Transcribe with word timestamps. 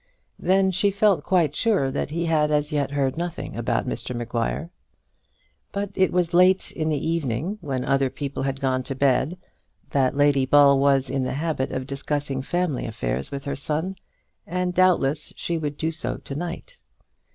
Then 0.39 0.71
she 0.71 0.89
felt 0.89 1.23
quite 1.23 1.55
sure 1.55 1.91
that 1.91 2.09
he 2.09 2.25
had 2.25 2.49
as 2.49 2.71
yet 2.71 2.89
heard 2.89 3.17
nothing 3.19 3.55
about 3.55 3.87
Mr 3.87 4.15
Maguire. 4.15 4.71
But 5.71 5.91
it 5.95 6.11
was 6.11 6.33
late 6.33 6.71
in 6.71 6.89
the 6.89 7.07
evening, 7.07 7.59
when 7.61 7.85
other 7.85 8.09
people 8.09 8.41
had 8.41 8.59
gone 8.59 8.81
to 8.85 8.95
bed, 8.95 9.37
that 9.91 10.17
Lady 10.17 10.47
Ball 10.47 10.79
was 10.79 11.07
in 11.11 11.21
the 11.21 11.33
habit 11.33 11.69
of 11.69 11.85
discussing 11.85 12.41
family 12.41 12.87
affairs 12.87 13.29
with 13.29 13.45
her 13.45 13.55
son, 13.55 13.95
and 14.47 14.73
doubtless 14.73 15.33
she 15.37 15.59
would 15.59 15.77
do 15.77 15.91
so 15.91 16.17
to 16.17 16.33
night. 16.33 16.79